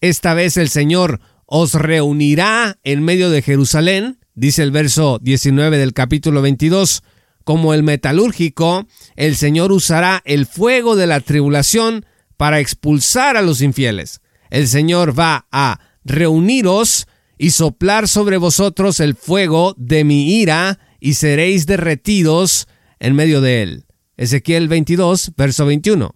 Esta 0.00 0.32
vez 0.32 0.56
el 0.56 0.68
Señor 0.68 1.18
os 1.46 1.74
reunirá 1.74 2.78
en 2.84 3.02
medio 3.02 3.30
de 3.30 3.42
Jerusalén, 3.42 4.20
dice 4.36 4.62
el 4.62 4.70
verso 4.70 5.18
19 5.20 5.76
del 5.76 5.92
capítulo 5.92 6.40
22, 6.40 7.02
como 7.44 7.74
el 7.74 7.82
metalúrgico, 7.82 8.86
el 9.16 9.36
Señor 9.36 9.70
usará 9.70 10.22
el 10.24 10.46
fuego 10.46 10.96
de 10.96 11.06
la 11.06 11.20
tribulación 11.20 12.06
para 12.36 12.60
expulsar 12.60 13.36
a 13.36 13.42
los 13.42 13.60
infieles. 13.60 14.20
El 14.50 14.66
Señor 14.66 15.18
va 15.18 15.46
a 15.52 15.80
reuniros 16.04 17.06
y 17.38 17.50
soplar 17.50 18.08
sobre 18.08 18.36
vosotros 18.36 19.00
el 19.00 19.14
fuego 19.14 19.74
de 19.76 20.04
mi 20.04 20.40
ira 20.40 20.78
y 21.00 21.14
seréis 21.14 21.66
derretidos 21.66 22.66
en 22.98 23.14
medio 23.14 23.40
de 23.40 23.62
él. 23.62 23.84
Ezequiel 24.16 24.68
22, 24.68 25.32
verso 25.36 25.66
21. 25.66 26.14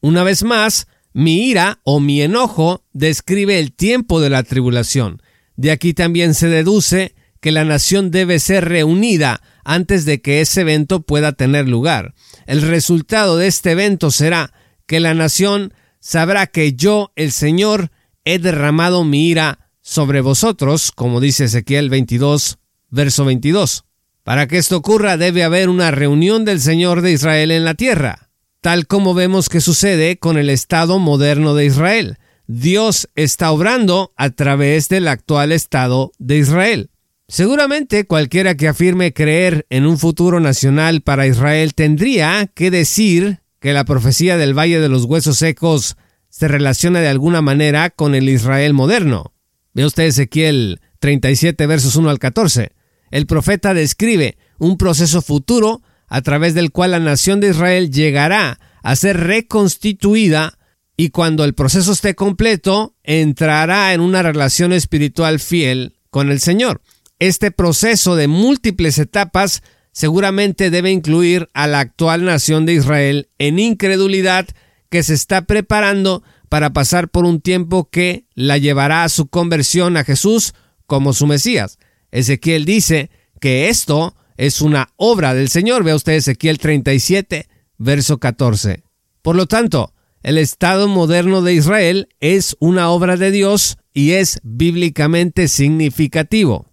Una 0.00 0.22
vez 0.22 0.42
más, 0.42 0.86
mi 1.12 1.48
ira 1.48 1.80
o 1.84 2.00
mi 2.00 2.22
enojo 2.22 2.86
describe 2.92 3.58
el 3.58 3.72
tiempo 3.72 4.20
de 4.20 4.30
la 4.30 4.42
tribulación. 4.42 5.20
De 5.56 5.70
aquí 5.72 5.92
también 5.92 6.34
se 6.34 6.48
deduce 6.48 7.14
que 7.40 7.52
la 7.52 7.64
nación 7.64 8.10
debe 8.10 8.38
ser 8.38 8.68
reunida 8.68 9.42
antes 9.64 10.04
de 10.04 10.20
que 10.20 10.40
ese 10.40 10.62
evento 10.62 11.02
pueda 11.02 11.32
tener 11.32 11.68
lugar. 11.68 12.14
El 12.46 12.62
resultado 12.62 13.36
de 13.36 13.46
este 13.46 13.72
evento 13.72 14.10
será 14.10 14.52
que 14.86 15.00
la 15.00 15.14
nación 15.14 15.74
sabrá 16.00 16.46
que 16.46 16.72
yo, 16.72 17.12
el 17.16 17.32
Señor, 17.32 17.90
he 18.24 18.38
derramado 18.38 19.04
mi 19.04 19.28
ira 19.28 19.70
sobre 19.80 20.20
vosotros, 20.20 20.92
como 20.92 21.20
dice 21.20 21.44
Ezequiel 21.44 21.90
22, 21.90 22.58
verso 22.90 23.24
22. 23.24 23.84
Para 24.22 24.46
que 24.46 24.58
esto 24.58 24.76
ocurra 24.76 25.16
debe 25.16 25.44
haber 25.44 25.68
una 25.68 25.90
reunión 25.90 26.44
del 26.44 26.60
Señor 26.60 27.00
de 27.00 27.12
Israel 27.12 27.50
en 27.50 27.64
la 27.64 27.74
tierra, 27.74 28.30
tal 28.60 28.86
como 28.86 29.14
vemos 29.14 29.48
que 29.48 29.60
sucede 29.60 30.18
con 30.18 30.36
el 30.36 30.50
Estado 30.50 30.98
moderno 30.98 31.54
de 31.54 31.66
Israel. 31.66 32.18
Dios 32.46 33.08
está 33.14 33.50
obrando 33.52 34.12
a 34.16 34.30
través 34.30 34.88
del 34.88 35.08
actual 35.08 35.52
Estado 35.52 36.12
de 36.18 36.38
Israel. 36.38 36.89
Seguramente 37.30 38.06
cualquiera 38.06 38.56
que 38.56 38.66
afirme 38.66 39.12
creer 39.12 39.64
en 39.70 39.86
un 39.86 39.98
futuro 39.98 40.40
nacional 40.40 41.00
para 41.00 41.28
Israel 41.28 41.74
tendría 41.74 42.50
que 42.52 42.72
decir 42.72 43.38
que 43.60 43.72
la 43.72 43.84
profecía 43.84 44.36
del 44.36 44.52
Valle 44.52 44.80
de 44.80 44.88
los 44.88 45.04
Huesos 45.04 45.38
Secos 45.38 45.96
se 46.28 46.48
relaciona 46.48 46.98
de 46.98 47.06
alguna 47.06 47.40
manera 47.40 47.90
con 47.90 48.16
el 48.16 48.28
Israel 48.28 48.74
moderno. 48.74 49.32
Ve 49.74 49.84
usted 49.84 50.06
Ezequiel 50.06 50.80
37 50.98 51.68
versos 51.68 51.94
1 51.94 52.10
al 52.10 52.18
14. 52.18 52.72
El 53.12 53.26
profeta 53.26 53.74
describe 53.74 54.36
un 54.58 54.76
proceso 54.76 55.22
futuro 55.22 55.82
a 56.08 56.22
través 56.22 56.54
del 56.54 56.72
cual 56.72 56.90
la 56.90 56.98
nación 56.98 57.38
de 57.38 57.50
Israel 57.50 57.92
llegará 57.92 58.58
a 58.82 58.96
ser 58.96 59.18
reconstituida 59.18 60.58
y 60.96 61.10
cuando 61.10 61.44
el 61.44 61.54
proceso 61.54 61.92
esté 61.92 62.16
completo, 62.16 62.96
entrará 63.04 63.94
en 63.94 64.00
una 64.00 64.20
relación 64.20 64.72
espiritual 64.72 65.38
fiel 65.38 65.94
con 66.10 66.32
el 66.32 66.40
Señor. 66.40 66.80
Este 67.20 67.50
proceso 67.50 68.16
de 68.16 68.28
múltiples 68.28 68.98
etapas 68.98 69.62
seguramente 69.92 70.70
debe 70.70 70.90
incluir 70.90 71.50
a 71.52 71.66
la 71.66 71.80
actual 71.80 72.24
nación 72.24 72.64
de 72.64 72.72
Israel 72.72 73.28
en 73.38 73.58
incredulidad 73.58 74.48
que 74.88 75.02
se 75.02 75.12
está 75.12 75.42
preparando 75.42 76.22
para 76.48 76.72
pasar 76.72 77.10
por 77.10 77.26
un 77.26 77.42
tiempo 77.42 77.90
que 77.90 78.24
la 78.34 78.56
llevará 78.56 79.04
a 79.04 79.10
su 79.10 79.28
conversión 79.28 79.98
a 79.98 80.04
Jesús 80.04 80.54
como 80.86 81.12
su 81.12 81.26
Mesías. 81.26 81.78
Ezequiel 82.10 82.64
dice 82.64 83.10
que 83.38 83.68
esto 83.68 84.16
es 84.38 84.62
una 84.62 84.88
obra 84.96 85.34
del 85.34 85.50
Señor. 85.50 85.84
Vea 85.84 85.96
usted 85.96 86.14
Ezequiel 86.14 86.58
37, 86.58 87.48
verso 87.76 88.16
14. 88.16 88.82
Por 89.20 89.36
lo 89.36 89.44
tanto, 89.44 89.92
el 90.22 90.38
Estado 90.38 90.88
moderno 90.88 91.42
de 91.42 91.52
Israel 91.52 92.08
es 92.20 92.56
una 92.60 92.88
obra 92.88 93.18
de 93.18 93.30
Dios 93.30 93.76
y 93.92 94.12
es 94.12 94.40
bíblicamente 94.42 95.48
significativo. 95.48 96.69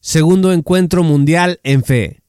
Segundo 0.00 0.52
encuentro 0.52 1.02
mundial 1.02 1.60
en 1.62 1.84
fe. 1.84 2.22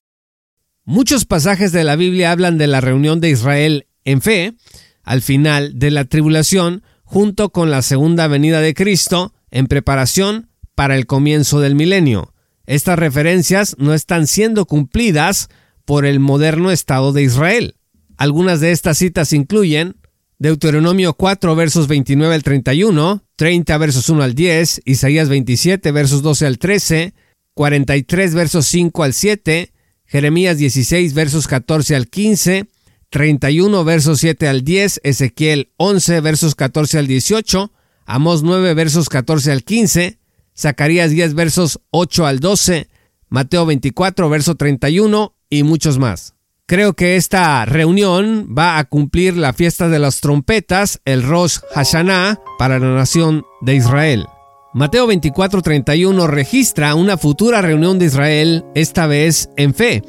Muchos 0.83 1.25
pasajes 1.25 1.71
de 1.71 1.85
la 1.85 1.95
Biblia 1.95 2.31
hablan 2.31 2.57
de 2.57 2.67
la 2.67 2.81
reunión 2.81 3.21
de 3.21 3.29
Israel 3.29 3.87
en 4.03 4.21
fe 4.21 4.55
al 5.03 5.21
final 5.21 5.79
de 5.79 5.89
la 5.89 6.05
tribulación 6.05 6.83
junto 7.03 7.51
con 7.51 7.71
la 7.71 7.81
segunda 7.81 8.27
venida 8.27 8.61
de 8.61 8.73
Cristo 8.73 9.33
en 9.51 9.67
preparación 9.67 10.49
para 10.75 10.95
el 10.95 11.05
comienzo 11.05 11.59
del 11.59 11.75
milenio. 11.75 12.33
Estas 12.65 12.99
referencias 12.99 13.75
no 13.79 13.93
están 13.93 14.27
siendo 14.27 14.65
cumplidas 14.65 15.49
por 15.85 16.05
el 16.05 16.19
moderno 16.19 16.71
Estado 16.71 17.13
de 17.13 17.23
Israel. 17.23 17.75
Algunas 18.17 18.59
de 18.59 18.71
estas 18.71 18.97
citas 18.97 19.33
incluyen 19.33 19.95
Deuteronomio 20.39 21.13
4 21.13 21.55
versos 21.55 21.87
29 21.87 22.35
al 22.35 22.43
31, 22.43 23.23
30 23.35 23.77
versos 23.77 24.09
1 24.09 24.23
al 24.23 24.35
10, 24.35 24.81
Isaías 24.85 25.29
27 25.29 25.91
versos 25.91 26.21
12 26.21 26.45
al 26.45 26.57
13, 26.57 27.13
43 27.53 28.33
versos 28.35 28.65
5 28.67 29.03
al 29.03 29.13
7, 29.13 29.71
Jeremías 30.05 30.57
16 30.57 31.13
versos 31.13 31.47
14 31.47 31.95
al 31.95 32.07
15, 32.07 32.67
31 33.09 33.83
versos 33.83 34.19
7 34.19 34.47
al 34.47 34.63
10, 34.63 35.01
Ezequiel 35.03 35.71
11 35.77 36.21
versos 36.21 36.55
14 36.55 36.99
al 36.99 37.07
18, 37.07 37.71
Amós 38.05 38.43
9 38.43 38.73
versos 38.73 39.09
14 39.09 39.51
al 39.51 39.63
15, 39.63 40.19
Zacarías 40.57 41.11
10 41.11 41.33
versos 41.33 41.79
8 41.91 42.25
al 42.25 42.39
12, 42.39 42.89
Mateo 43.29 43.65
24 43.65 44.29
verso 44.29 44.55
31 44.55 45.35
y 45.49 45.63
muchos 45.63 45.97
más. 45.97 46.35
Creo 46.65 46.93
que 46.93 47.17
esta 47.17 47.65
reunión 47.65 48.55
va 48.57 48.77
a 48.77 48.85
cumplir 48.85 49.35
la 49.35 49.51
fiesta 49.51 49.89
de 49.89 49.99
las 49.99 50.21
trompetas, 50.21 51.01
el 51.03 51.21
Rosh 51.21 51.57
Hashanah, 51.75 52.39
para 52.57 52.79
la 52.79 52.95
nación 52.95 53.43
de 53.61 53.75
Israel. 53.75 54.25
Mateo 54.73 55.05
24:31 55.05 56.27
registra 56.27 56.95
una 56.95 57.17
futura 57.17 57.61
reunión 57.61 57.99
de 57.99 58.05
Israel, 58.05 58.63
esta 58.73 59.05
vez 59.05 59.49
en 59.57 59.73
fe, 59.73 60.01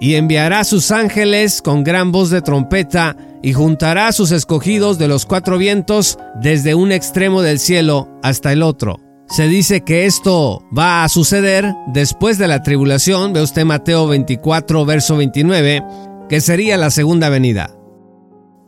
y 0.00 0.14
enviará 0.14 0.60
a 0.60 0.64
sus 0.64 0.90
ángeles 0.90 1.60
con 1.60 1.84
gran 1.84 2.12
voz 2.12 2.30
de 2.30 2.40
trompeta 2.40 3.14
y 3.42 3.52
juntará 3.52 4.08
a 4.08 4.12
sus 4.12 4.30
escogidos 4.30 4.98
de 4.98 5.08
los 5.08 5.26
cuatro 5.26 5.58
vientos 5.58 6.18
desde 6.40 6.74
un 6.74 6.92
extremo 6.92 7.42
del 7.42 7.58
cielo 7.58 8.08
hasta 8.22 8.52
el 8.52 8.62
otro. 8.62 8.96
Se 9.28 9.48
dice 9.48 9.82
que 9.82 10.06
esto 10.06 10.62
va 10.76 11.04
a 11.04 11.08
suceder 11.10 11.74
después 11.88 12.38
de 12.38 12.48
la 12.48 12.62
tribulación, 12.62 13.34
ve 13.34 13.42
usted 13.42 13.66
Mateo 13.66 14.06
24, 14.06 14.86
verso 14.86 15.16
29, 15.16 15.82
que 16.30 16.40
sería 16.40 16.78
la 16.78 16.90
segunda 16.90 17.28
venida. 17.28 17.70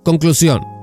Conclusión. 0.05 0.78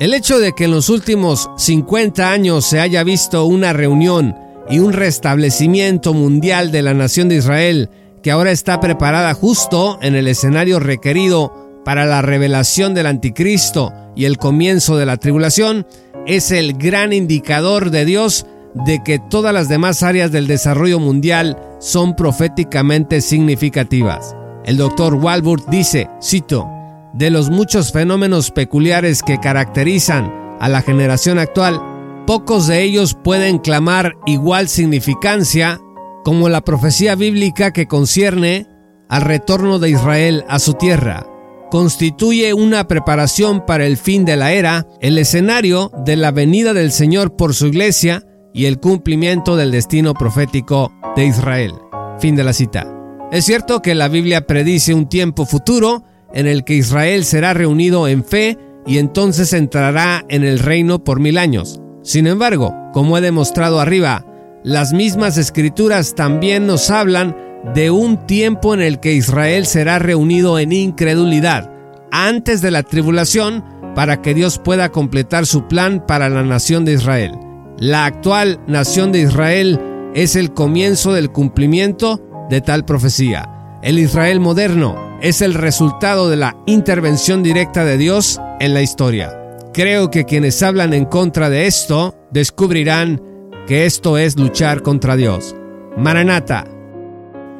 El 0.00 0.14
hecho 0.14 0.38
de 0.38 0.52
que 0.52 0.64
en 0.64 0.70
los 0.70 0.90
últimos 0.90 1.50
50 1.56 2.30
años 2.30 2.64
se 2.64 2.78
haya 2.78 3.02
visto 3.02 3.44
una 3.46 3.72
reunión 3.72 4.36
y 4.70 4.78
un 4.78 4.92
restablecimiento 4.92 6.14
mundial 6.14 6.70
de 6.70 6.82
la 6.82 6.94
nación 6.94 7.28
de 7.28 7.34
Israel 7.36 7.90
que 8.22 8.30
ahora 8.30 8.52
está 8.52 8.78
preparada 8.78 9.34
justo 9.34 9.98
en 10.00 10.14
el 10.14 10.28
escenario 10.28 10.78
requerido 10.78 11.80
para 11.84 12.06
la 12.06 12.22
revelación 12.22 12.94
del 12.94 13.06
anticristo 13.06 13.92
y 14.14 14.26
el 14.26 14.38
comienzo 14.38 14.96
de 14.96 15.06
la 15.06 15.16
tribulación, 15.16 15.84
es 16.26 16.52
el 16.52 16.74
gran 16.74 17.12
indicador 17.12 17.90
de 17.90 18.04
Dios 18.04 18.46
de 18.74 19.02
que 19.02 19.18
todas 19.18 19.52
las 19.52 19.68
demás 19.68 20.04
áreas 20.04 20.30
del 20.30 20.46
desarrollo 20.46 21.00
mundial 21.00 21.58
son 21.80 22.14
proféticamente 22.14 23.20
significativas. 23.20 24.36
El 24.64 24.76
doctor 24.76 25.14
Walburt 25.14 25.68
dice, 25.70 26.08
cito, 26.22 26.68
de 27.12 27.30
los 27.30 27.50
muchos 27.50 27.92
fenómenos 27.92 28.50
peculiares 28.50 29.22
que 29.22 29.38
caracterizan 29.38 30.32
a 30.60 30.68
la 30.68 30.82
generación 30.82 31.38
actual, 31.38 31.80
pocos 32.26 32.66
de 32.66 32.82
ellos 32.82 33.16
pueden 33.22 33.58
clamar 33.58 34.16
igual 34.26 34.68
significancia 34.68 35.80
como 36.24 36.48
la 36.48 36.60
profecía 36.60 37.14
bíblica 37.14 37.72
que 37.72 37.86
concierne 37.86 38.66
al 39.08 39.22
retorno 39.22 39.78
de 39.78 39.90
Israel 39.90 40.44
a 40.48 40.58
su 40.58 40.74
tierra. 40.74 41.26
Constituye 41.70 42.54
una 42.54 42.86
preparación 42.88 43.64
para 43.66 43.86
el 43.86 43.96
fin 43.96 44.24
de 44.24 44.36
la 44.36 44.52
era, 44.52 44.86
el 45.00 45.18
escenario 45.18 45.90
de 46.04 46.16
la 46.16 46.30
venida 46.30 46.72
del 46.72 46.92
Señor 46.92 47.36
por 47.36 47.54
su 47.54 47.66
iglesia 47.66 48.24
y 48.54 48.66
el 48.66 48.78
cumplimiento 48.78 49.56
del 49.56 49.70
destino 49.70 50.14
profético 50.14 50.92
de 51.14 51.26
Israel. 51.26 51.72
Fin 52.18 52.36
de 52.36 52.44
la 52.44 52.52
cita. 52.52 52.86
Es 53.30 53.44
cierto 53.44 53.82
que 53.82 53.94
la 53.94 54.08
Biblia 54.08 54.46
predice 54.46 54.94
un 54.94 55.08
tiempo 55.08 55.44
futuro 55.44 56.04
en 56.32 56.46
el 56.46 56.64
que 56.64 56.74
Israel 56.74 57.24
será 57.24 57.54
reunido 57.54 58.08
en 58.08 58.24
fe 58.24 58.58
y 58.86 58.98
entonces 58.98 59.52
entrará 59.52 60.24
en 60.28 60.44
el 60.44 60.58
reino 60.58 61.04
por 61.04 61.20
mil 61.20 61.38
años. 61.38 61.80
Sin 62.02 62.26
embargo, 62.26 62.74
como 62.92 63.18
he 63.18 63.20
demostrado 63.20 63.80
arriba, 63.80 64.24
las 64.64 64.92
mismas 64.92 65.36
escrituras 65.38 66.14
también 66.14 66.66
nos 66.66 66.90
hablan 66.90 67.36
de 67.74 67.90
un 67.90 68.26
tiempo 68.26 68.74
en 68.74 68.80
el 68.80 69.00
que 69.00 69.14
Israel 69.14 69.66
será 69.66 69.98
reunido 69.98 70.58
en 70.58 70.72
incredulidad 70.72 71.70
antes 72.10 72.62
de 72.62 72.70
la 72.70 72.82
tribulación 72.82 73.64
para 73.94 74.22
que 74.22 74.34
Dios 74.34 74.58
pueda 74.58 74.90
completar 74.90 75.44
su 75.46 75.66
plan 75.66 76.04
para 76.06 76.28
la 76.28 76.42
nación 76.42 76.84
de 76.84 76.94
Israel. 76.94 77.32
La 77.78 78.06
actual 78.06 78.60
nación 78.66 79.12
de 79.12 79.20
Israel 79.20 79.80
es 80.14 80.36
el 80.36 80.52
comienzo 80.52 81.12
del 81.12 81.30
cumplimiento 81.30 82.20
de 82.48 82.60
tal 82.60 82.84
profecía. 82.84 83.57
El 83.80 84.00
Israel 84.00 84.40
moderno 84.40 84.96
es 85.22 85.40
el 85.40 85.54
resultado 85.54 86.28
de 86.28 86.36
la 86.36 86.56
intervención 86.66 87.44
directa 87.44 87.84
de 87.84 87.96
Dios 87.96 88.40
en 88.58 88.74
la 88.74 88.82
historia. 88.82 89.56
Creo 89.72 90.10
que 90.10 90.24
quienes 90.24 90.60
hablan 90.64 90.92
en 90.94 91.04
contra 91.04 91.48
de 91.48 91.68
esto 91.68 92.16
descubrirán 92.32 93.22
que 93.68 93.86
esto 93.86 94.18
es 94.18 94.36
luchar 94.36 94.82
contra 94.82 95.14
Dios. 95.14 95.54
Maranata. 95.96 96.64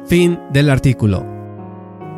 Fin 0.07 0.37
del 0.51 0.69
artículo. 0.69 1.25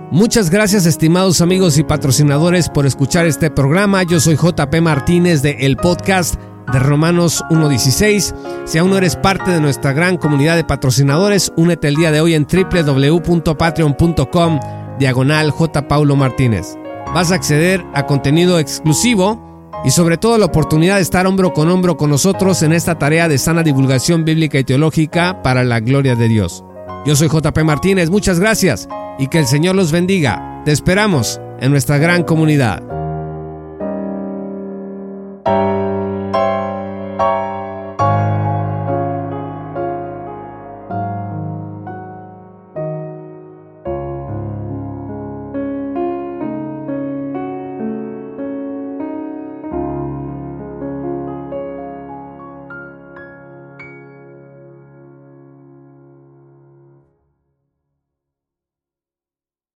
Muchas 0.10 0.50
gracias 0.50 0.88
estimados 0.88 1.40
amigos 1.40 1.78
y 1.78 1.84
patrocinadores 1.84 2.70
por 2.70 2.88
escuchar 2.88 3.28
este 3.28 3.52
programa. 3.52 4.02
Yo 4.02 4.20
soy 4.20 4.36
JP 4.36 4.82
Martínez 4.82 5.44
de 5.44 5.58
El 5.60 5.78
Podcast 5.78 6.36
de 6.72 6.80
Romanos 6.80 7.44
1.16. 7.50 8.34
Si 8.66 8.78
aún 8.78 8.92
no 8.92 8.98
eres 8.98 9.16
parte 9.16 9.52
de 9.52 9.60
nuestra 9.60 9.94
gran 9.94 10.18
comunidad 10.18 10.56
de 10.56 10.64
patrocinadores, 10.64 11.52
únete 11.56 11.88
el 11.88 11.96
día 11.96 12.12
de 12.12 12.22
hoy 12.22 12.34
en 12.34 12.46
www.patreon.com 12.46 14.60
diagonal 15.00 15.52
J. 15.52 15.88
Paulo 15.88 16.16
Martínez. 16.16 16.78
Vas 17.14 17.32
a 17.32 17.36
acceder 17.36 17.84
a 17.94 18.06
contenido 18.06 18.60
exclusivo 18.60 19.72
y 19.84 19.92
sobre 19.92 20.18
todo 20.18 20.38
la 20.38 20.46
oportunidad 20.46 20.98
de 20.98 21.02
estar 21.02 21.26
hombro 21.26 21.54
con 21.54 21.70
hombro 21.70 21.98
con 21.98 22.10
nosotros 22.10 22.62
en 22.64 22.72
esta 22.72 23.00
tarea 23.00 23.28
de 23.28 23.38
sana 23.38 23.64
divulgación 23.64 24.24
bíblica 24.24 24.60
y 24.60 24.64
teológica 24.64 25.42
para 25.42 25.64
la 25.64 25.80
gloria 25.80 26.16
de 26.16 26.28
Dios. 26.28 26.64
Yo 27.06 27.16
soy 27.16 27.30
JP 27.30 27.58
Martínez, 27.64 28.10
muchas 28.10 28.40
gracias 28.40 28.88
y 29.18 29.28
que 29.28 29.40
el 29.40 29.48
Señor 29.48 29.76
los 29.76 29.92
bendiga. 29.92 30.62
Te 30.66 30.72
esperamos 30.72 31.42
en 31.60 31.72
nuestra 31.72 31.98
gran 31.98 32.24
comunidad. 32.24 33.01